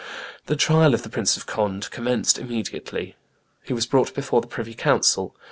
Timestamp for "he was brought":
3.61-4.15